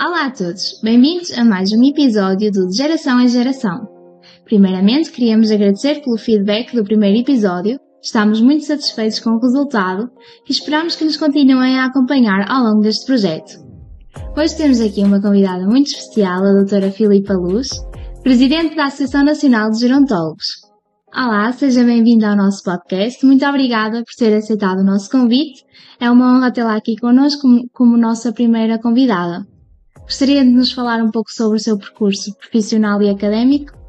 [0.00, 3.86] Olá a todos, bem-vindos a mais um episódio do De Geração em Geração.
[4.44, 10.10] Primeiramente, queríamos agradecer pelo feedback do primeiro episódio, estamos muito satisfeitos com o resultado
[10.48, 13.52] e esperamos que nos continuem a acompanhar ao longo deste projeto.
[14.36, 17.68] Hoje temos aqui uma convidada muito especial, a doutora Filipa Luz,
[18.22, 20.71] Presidente da Associação Nacional de Gerontólogos.
[21.14, 23.24] Olá, seja bem-vinda ao nosso podcast.
[23.26, 25.62] Muito obrigada por ter aceitado o nosso convite.
[26.00, 29.46] É uma honra tê-la aqui connosco como, como nossa primeira convidada.
[30.00, 33.81] Gostaria de nos falar um pouco sobre o seu percurso profissional e académico?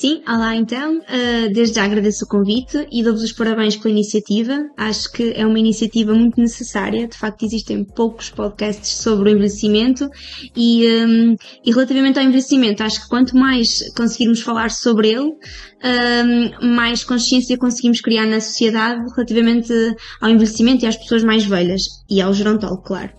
[0.00, 0.96] Sim, olá então.
[0.96, 4.66] Uh, desde já agradeço o convite e dou-vos os parabéns pela iniciativa.
[4.74, 7.06] Acho que é uma iniciativa muito necessária.
[7.06, 10.08] De facto, existem poucos podcasts sobre o envelhecimento
[10.56, 16.74] e, um, e relativamente ao envelhecimento, acho que quanto mais conseguirmos falar sobre ele, um,
[16.74, 19.70] mais consciência conseguimos criar na sociedade relativamente
[20.18, 23.10] ao envelhecimento e às pessoas mais velhas e ao gerontólogo, claro.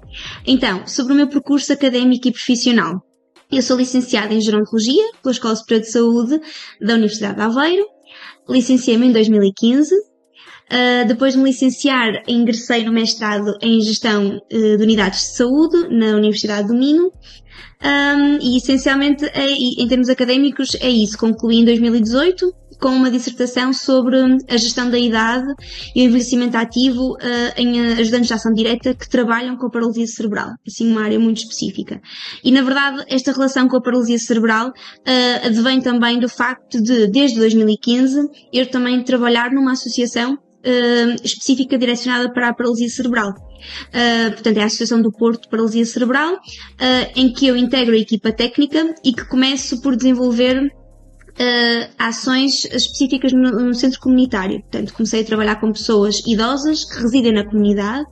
[0.47, 3.03] Então, sobre o meu percurso académico e profissional.
[3.51, 6.41] Eu sou licenciada em Gerontologia pela Escola Superior de Saúde
[6.79, 7.85] da Universidade de Aveiro.
[8.47, 9.93] Licenciei-me em 2015.
[9.93, 15.89] Uh, depois de me licenciar, ingressei no mestrado em Gestão uh, de Unidades de Saúde
[15.89, 17.11] na Universidade do Minho.
[17.83, 21.17] Um, e essencialmente, é, em termos académicos, é isso.
[21.17, 24.17] Concluí em 2018 com uma dissertação sobre
[24.49, 25.45] a gestão da idade
[25.95, 27.17] e o envelhecimento ativo uh,
[27.55, 31.37] em ajudantes de ação direta que trabalham com a paralisia cerebral, assim uma área muito
[31.37, 32.01] específica.
[32.43, 37.07] E na verdade esta relação com a paralisia cerebral uh, advém também do facto de,
[37.07, 43.31] desde 2015, eu também trabalhar numa associação Uh, específica direcionada para a paralisia cerebral.
[43.31, 46.39] Uh, portanto, é a Associação do Porto de Paralisia Cerebral, uh,
[47.15, 50.71] em que eu integro a equipa técnica e que começo por desenvolver
[51.39, 54.61] uh, ações específicas no, no, centro comunitário.
[54.61, 58.07] Portanto, comecei a trabalhar com pessoas idosas que residem na comunidade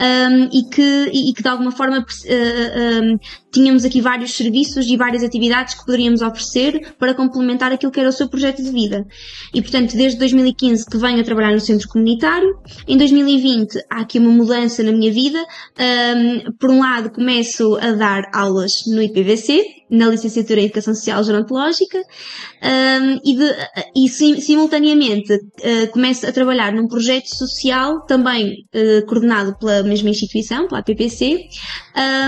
[0.00, 3.18] um, e, que, e, que de alguma forma uh, um,
[3.52, 8.08] tínhamos aqui vários serviços e várias atividades que poderíamos oferecer para complementar aquilo que era
[8.08, 9.06] o seu projeto de vida.
[9.54, 12.58] E portanto, desde 2015 que venho a trabalhar no centro comunitário.
[12.86, 15.38] Em 2020 há aqui uma mudança na minha vida.
[15.78, 21.22] Um, por um lado, começo a dar aulas no IPVC, na licenciatura em Educação Social
[21.24, 23.54] Gerontológica, um, e, de,
[23.96, 30.10] e sim, simultaneamente uh, começo a trabalhar num projeto social também uh, coordenado pela mesma
[30.10, 31.48] instituição, pela APPC,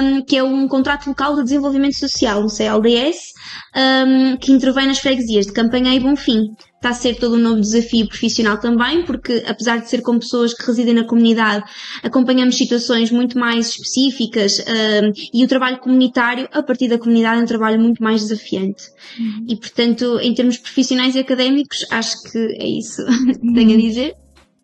[0.02, 3.32] um, que é um contrato local de desenvolvimento social, um CLDS,
[3.76, 6.48] um, que intervém nas freguesias de Campanha e Bonfim.
[6.76, 10.52] Está a ser todo um novo desafio profissional também, porque apesar de ser com pessoas
[10.52, 11.64] que residem na comunidade,
[12.02, 17.44] acompanhamos situações muito mais específicas um, e o trabalho comunitário, a partir da comunidade, é
[17.44, 18.82] um trabalho muito mais desafiante.
[19.16, 19.46] Uhum.
[19.48, 24.21] E portanto, em termos profissionais e académicos, acho que é isso que tenho a dizer.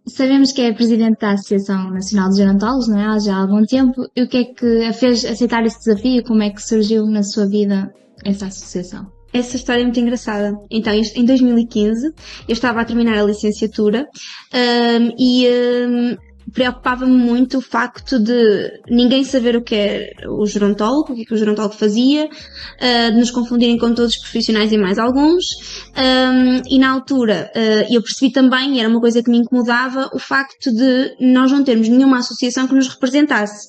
[0.08, 3.04] Sabemos que é presidente da Associação Nacional de Gerontólogos, não é?
[3.04, 4.08] Há já algum tempo.
[4.16, 6.24] E o que é que a fez aceitar esse desafio?
[6.24, 7.92] Como é que surgiu na sua vida
[8.24, 9.06] essa associação?
[9.32, 10.58] Essa história é muito engraçada.
[10.70, 12.06] Então, em 2015,
[12.48, 14.06] eu estava a terminar a licenciatura
[14.54, 16.16] um, e um,
[16.52, 21.24] preocupava-me muito o facto de ninguém saber o que é o gerontólogo, o que, é
[21.24, 25.44] que o gerontólogo fazia, uh, de nos confundirem com todos os profissionais e mais alguns.
[25.96, 30.10] Um, e na altura uh, eu percebi também, e era uma coisa que me incomodava,
[30.12, 33.68] o facto de nós não termos nenhuma associação que nos representasse.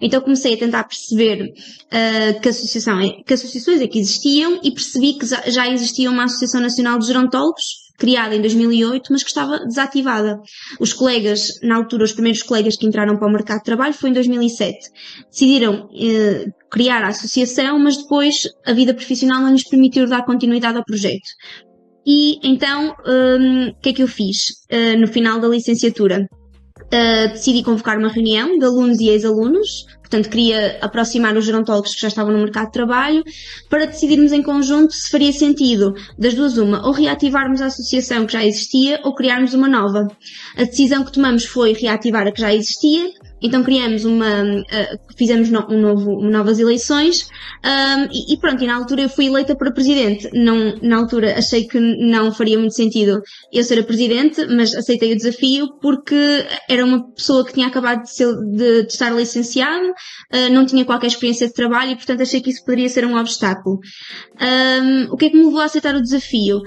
[0.00, 4.70] Então comecei a tentar perceber uh, que, associação, é, que associações é que existiam e
[4.70, 9.58] percebi que já existia uma Associação Nacional de Gerontólogos, criada em 2008, mas que estava
[9.60, 10.40] desativada.
[10.80, 14.10] Os colegas, na altura, os primeiros colegas que entraram para o mercado de trabalho foi
[14.10, 14.78] em 2007.
[15.30, 20.78] Decidiram eh, criar a associação, mas depois a vida profissional não lhes permitiu dar continuidade
[20.78, 21.28] ao projeto.
[22.06, 26.26] E então, um, o que é que eu fiz uh, no final da licenciatura?
[26.86, 32.00] Uh, decidi convocar uma reunião de alunos e ex-alunos, portanto queria aproximar os gerontólogos que
[32.00, 33.22] já estavam no mercado de trabalho,
[33.68, 38.32] para decidirmos em conjunto se faria sentido, das duas uma, ou reativarmos a associação que
[38.32, 40.08] já existia ou criarmos uma nova.
[40.56, 43.08] A decisão que tomamos foi reativar a que já existia,
[43.42, 47.28] então criamos uma, uh, fizemos no, um novo, novas eleições
[47.64, 50.28] um, e, e, pronto, e na altura eu fui eleita para presidente.
[50.34, 53.22] Não, na altura achei que não faria muito sentido
[53.52, 58.02] eu ser a presidente, mas aceitei o desafio porque era uma pessoa que tinha acabado
[58.02, 59.86] de, ser, de, de estar licenciado,
[60.52, 63.78] não tinha qualquer experiência de trabalho e portanto achei que isso poderia ser um obstáculo.
[64.40, 66.60] Um, o que é que me levou a aceitar o desafio?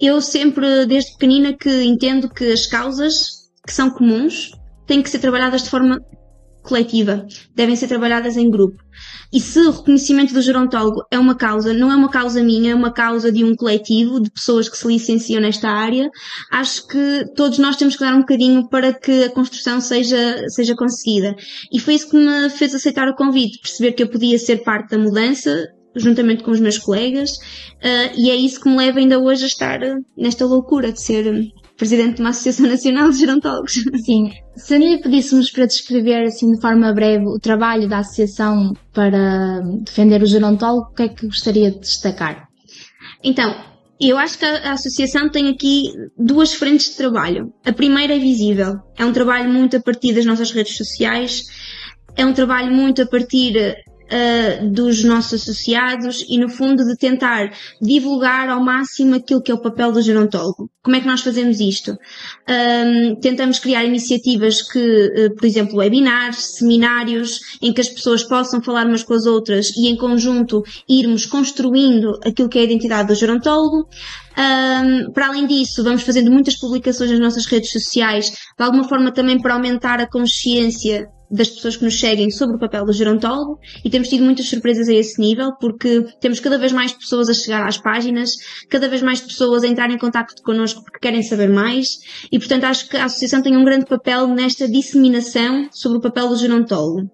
[0.00, 4.50] Eu sempre, desde pequenina, que entendo que as causas que são comuns
[4.86, 6.00] têm que ser trabalhadas de forma
[6.68, 8.76] coletiva, devem ser trabalhadas em grupo.
[9.32, 12.74] E se o reconhecimento do gerontólogo é uma causa, não é uma causa minha, é
[12.74, 16.08] uma causa de um coletivo, de pessoas que se licenciam nesta área,
[16.50, 20.74] acho que todos nós temos que dar um bocadinho para que a construção seja, seja
[20.74, 21.34] conseguida.
[21.72, 24.90] E foi isso que me fez aceitar o convite, perceber que eu podia ser parte
[24.90, 29.18] da mudança, juntamente com os meus colegas, uh, e é isso que me leva ainda
[29.18, 29.80] hoje a estar
[30.16, 33.72] nesta loucura de ser presidente de uma Associação Nacional de Gerontólogos.
[34.04, 34.32] Sim.
[34.56, 40.20] Se lhe pedíssemos para descrever, assim, de forma breve, o trabalho da Associação para defender
[40.20, 42.48] o gerontólogo, o que é que gostaria de destacar?
[43.22, 43.54] Então,
[44.00, 45.84] eu acho que a, Associação tem aqui
[46.18, 47.52] duas frentes de trabalho.
[47.64, 48.74] A primeira é visível.
[48.96, 51.44] É um trabalho muito a partir das nossas redes sociais,
[52.16, 53.76] é um trabalho muito a partir
[54.08, 59.54] uh, dos nossos associados e, no fundo, de tentar divulgar ao máximo aquilo que é
[59.54, 60.70] o papel do gerontólogo.
[60.82, 61.96] Como é que nós fazemos isto?
[62.48, 68.62] Um, tentamos criar iniciativas que, uh, por exemplo, webinars, seminários, em que as pessoas possam
[68.62, 73.08] falar umas com as outras e, em conjunto, irmos construindo aquilo que é a identidade
[73.08, 73.88] do gerontólogo.
[74.38, 79.10] Um, para além disso, vamos fazendo muitas publicações nas nossas redes sociais, de alguma forma
[79.12, 83.58] também para aumentar a consciência das pessoas que nos seguem sobre o papel do gerontólogo
[83.84, 87.34] e temos tido muitas surpresas a esse nível porque temos cada vez mais pessoas a
[87.34, 88.30] chegar às páginas,
[88.68, 91.98] cada vez mais pessoas a entrar em contato connosco porque querem saber mais
[92.32, 96.28] e portanto acho que a associação tem um grande papel nesta disseminação sobre o papel
[96.28, 97.10] do gerontólogo.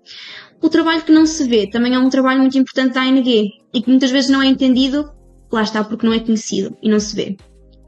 [0.62, 3.82] O trabalho que não se vê também é um trabalho muito importante da ANG e
[3.82, 5.10] que muitas vezes não é entendido,
[5.52, 7.36] lá está porque não é conhecido e não se vê.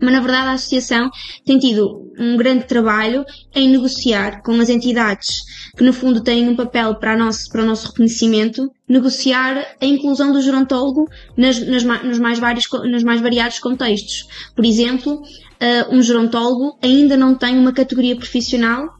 [0.00, 1.10] Mas na verdade a associação
[1.44, 5.42] tem tido um grande trabalho em negociar com as entidades
[5.76, 10.32] que no fundo têm um papel para, nosso, para o nosso reconhecimento, negociar a inclusão
[10.32, 14.26] do gerontólogo nas, nas, nos, mais vários, nos mais variados contextos.
[14.54, 18.95] Por exemplo, uh, um gerontólogo ainda não tem uma categoria profissional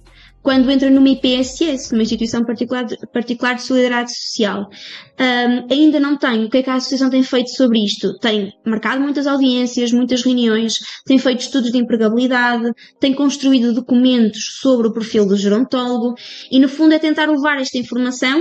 [0.47, 4.71] quando entra numa IPSS, numa instituição particular de, particular de solidariedade social.
[5.19, 6.45] Um, ainda não tem.
[6.45, 8.17] O que é que a associação tem feito sobre isto?
[8.21, 12.71] Tem marcado muitas audiências, muitas reuniões, tem feito estudos de empregabilidade,
[13.01, 16.15] tem construído documentos sobre o perfil do gerontólogo
[16.49, 18.41] e, no fundo, é tentar levar esta informação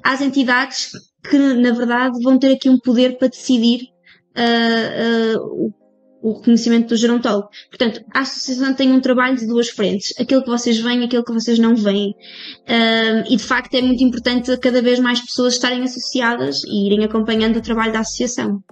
[0.00, 0.90] às entidades
[1.28, 3.88] que, na verdade, vão ter aqui um poder para decidir
[4.38, 5.74] uh, uh,
[6.22, 7.48] o reconhecimento do gerontólogo.
[7.68, 10.14] Portanto, a associação tem um trabalho de duas frentes.
[10.18, 12.14] Aquilo que vocês veem e aquilo que vocês não veem.
[12.68, 17.04] Um, e de facto é muito importante cada vez mais pessoas estarem associadas e irem
[17.04, 18.62] acompanhando o trabalho da associação.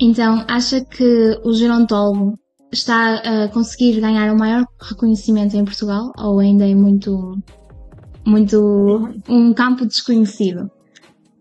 [0.00, 2.38] Então, acha que o gerontólogo
[2.72, 7.38] está a conseguir ganhar o maior reconhecimento em Portugal ou ainda é muito,
[8.26, 10.70] muito um campo desconhecido?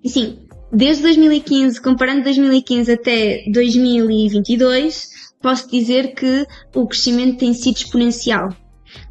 [0.05, 0.44] Sim,
[0.75, 5.07] Desde 2015, comparando 2015 até 2022,
[5.41, 6.45] posso dizer que
[6.75, 8.49] o crescimento tem sido exponencial.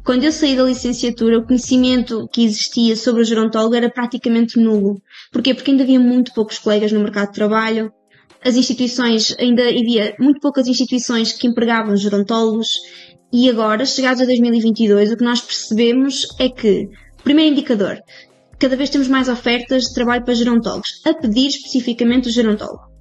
[0.03, 5.01] Quando eu saí da licenciatura, o conhecimento que existia sobre o gerontólogo era praticamente nulo.
[5.31, 5.55] Porquê?
[5.55, 7.91] Porque ainda havia muito poucos colegas no mercado de trabalho,
[8.43, 12.67] as instituições, ainda havia muito poucas instituições que empregavam gerontólogos,
[13.33, 16.87] e agora, chegados a 2022, o que nós percebemos é que,
[17.23, 17.97] primeiro indicador,
[18.59, 22.95] cada vez temos mais ofertas de trabalho para gerontólogos, a pedir especificamente o gerontólogo.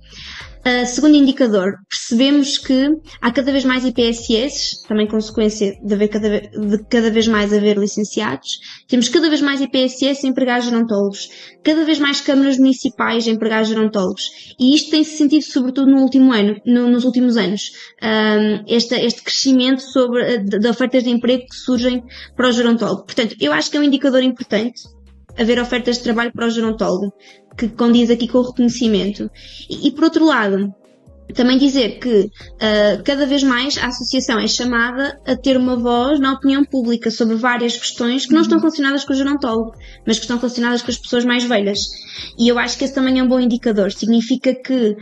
[0.67, 2.89] Uh, segundo indicador, percebemos que
[3.21, 7.77] há cada vez mais IPSS, também consequência de, haver cada, de cada vez mais haver
[7.77, 8.61] licenciados.
[8.89, 11.29] Temos cada vez mais IPSS a empregar gerontólogos,
[11.62, 14.23] cada vez mais câmaras municipais a empregar gerontólogos.
[14.59, 17.71] E isto tem-se sentido sobretudo no último ano, no, nos últimos anos.
[18.03, 22.03] Um, este, este crescimento sobre, de, de ofertas de emprego que surgem
[22.35, 23.05] para o gerontólogo.
[23.05, 24.81] Portanto, eu acho que é um indicador importante
[25.39, 27.13] haver ofertas de trabalho para o gerontólogo,
[27.57, 29.31] que condiz aqui com o reconhecimento.
[29.69, 30.73] E, e por outro lado,
[31.33, 36.21] também dizer que uh, cada vez mais a associação é chamada a ter uma voz
[36.21, 39.73] na opinião pública sobre várias questões que não estão relacionadas com o gerontólogo,
[40.07, 41.79] mas que estão relacionadas com as pessoas mais velhas.
[42.38, 43.91] E eu acho que esse também é um bom indicador.
[43.91, 44.97] Significa que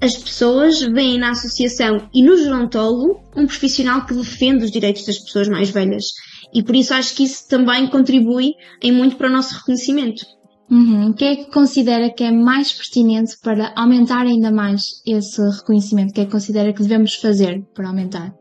[0.00, 5.18] as pessoas veem na associação e no gerontólogo um profissional que defende os direitos das
[5.18, 6.04] pessoas mais velhas.
[6.52, 10.24] E por isso acho que isso também contribui em muito para o nosso reconhecimento.
[10.70, 11.10] Uhum.
[11.10, 16.10] O que é que considera que é mais pertinente para aumentar ainda mais esse reconhecimento?
[16.10, 18.32] O que é que considera que devemos fazer para aumentar?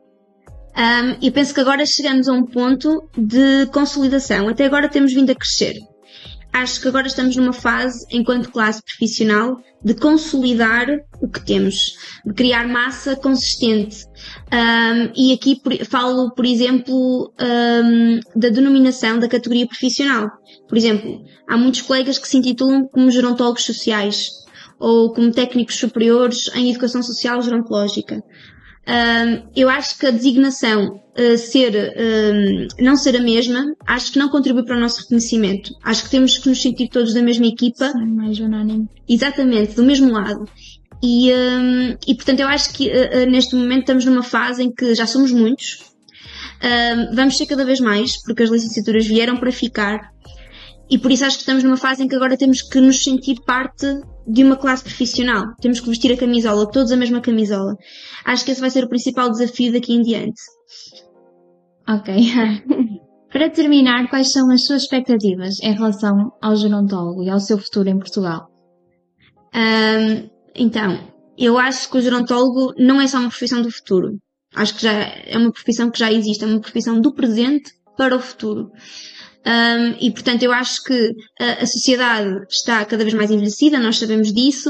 [0.78, 4.48] Um, eu penso que agora chegamos a um ponto de consolidação.
[4.48, 5.76] Até agora temos vindo a crescer.
[6.54, 10.86] Acho que agora estamos numa fase, enquanto classe profissional, de consolidar
[11.22, 14.06] o que temos, de criar massa consistente.
[14.52, 20.30] Um, e aqui por, falo, por exemplo, um, da denominação da categoria profissional.
[20.68, 24.30] Por exemplo, há muitos colegas que se intitulam como gerontólogos sociais
[24.78, 28.22] ou como técnicos superiores em educação social gerontológica.
[28.88, 34.20] Um, eu acho que a designação uh, ser, um, não ser a mesma, acho que
[34.20, 35.72] não contribui para o nosso reconhecimento.
[35.84, 37.92] Acho que temos que nos sentir todos da mesma equipa.
[37.92, 38.88] Sim, mais unânime.
[39.08, 40.46] Exatamente, do mesmo lado.
[41.04, 44.94] E, um, e portanto eu acho que uh, neste momento estamos numa fase em que
[44.96, 45.80] já somos muitos,
[47.16, 50.12] vamos ser cada vez mais, porque as licenciaturas vieram para ficar.
[50.92, 53.40] E por isso acho que estamos numa fase em que agora temos que nos sentir
[53.46, 53.88] parte
[54.28, 55.46] de uma classe profissional.
[55.62, 57.78] Temos que vestir a camisola, todos a mesma camisola.
[58.26, 60.42] Acho que esse vai ser o principal desafio daqui em diante.
[61.88, 62.14] Ok.
[63.32, 67.88] Para terminar, quais são as suas expectativas em relação ao gerontólogo e ao seu futuro
[67.88, 68.50] em Portugal?
[69.56, 71.00] Um, então,
[71.38, 74.18] eu acho que o gerontólogo não é só uma profissão do futuro.
[74.54, 78.14] Acho que já é uma profissão que já existe, é uma profissão do presente para
[78.14, 78.70] o futuro.
[79.46, 83.98] Um, e portanto eu acho que a, a, sociedade está cada vez mais envelhecida, nós
[83.98, 84.70] sabemos disso.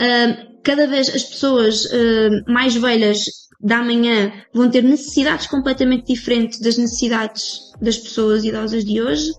[0.00, 3.24] Um, cada vez as pessoas uh, mais velhas
[3.60, 9.32] da manhã vão ter necessidades completamente diferentes das necessidades das pessoas idosas de hoje.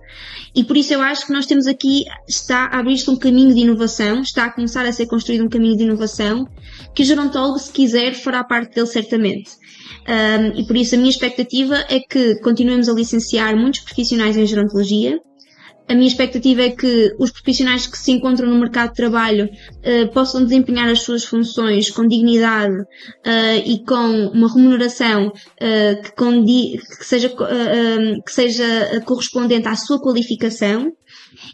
[0.53, 3.61] E por isso eu acho que nós temos aqui, está a abrir-se um caminho de
[3.61, 6.47] inovação, está a começar a ser construído um caminho de inovação,
[6.93, 9.51] que o gerontólogo, se quiser, fará parte dele certamente.
[10.07, 14.45] Um, e por isso a minha expectativa é que continuemos a licenciar muitos profissionais em
[14.45, 15.19] gerontologia.
[15.89, 20.13] A minha expectativa é que os profissionais que se encontram no mercado de trabalho uh,
[20.13, 27.05] possam desempenhar as suas funções com dignidade uh, e com uma remuneração uh, que, que,
[27.05, 30.91] seja, que seja correspondente à sua qualificação.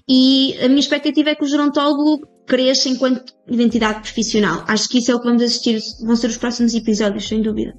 [0.08, 4.66] E a minha expectativa é que o gerontólogo cresça enquanto identidade profissional.
[4.68, 7.74] Acho que isso é o que vamos assistir, vão ser os próximos episódios, sem dúvida.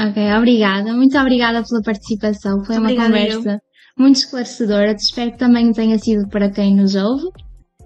[0.00, 0.94] Ok, obrigada.
[0.94, 2.64] Muito obrigada pela participação.
[2.64, 3.69] Foi uma conversa eu.
[4.00, 4.92] Muito esclarecedora.
[4.92, 7.28] Espero que também tenha sido para quem nos ouve.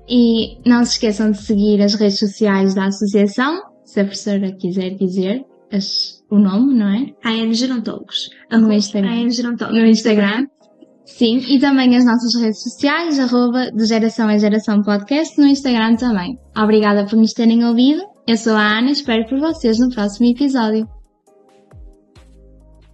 [0.08, 4.96] E não se esqueçam de seguir as redes sociais da associação, se a professora quiser
[4.96, 7.06] dizer as, o nome, não é?
[7.24, 8.30] AN Gerontólogos.
[8.50, 9.30] No Instagram.
[9.30, 9.80] Gerontólogos.
[9.80, 10.46] No Instagram.
[11.06, 15.96] Sim, e também as nossas redes sociais, arroba de geração em geração podcast, no Instagram
[15.96, 16.38] também.
[16.56, 18.02] Obrigada por nos terem ouvido.
[18.26, 20.93] Eu sou a Ana e espero por vocês no próximo episódio.